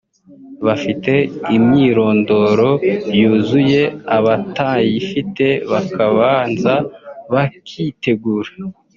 bafite 0.65 1.13
imyirondoro 1.57 2.69
yuzuye 3.19 3.83
abatayifite 4.17 5.45
bakabanza 5.71 6.73
bakitegura 7.33 8.49